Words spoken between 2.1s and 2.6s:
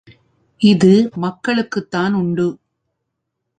உண்டு.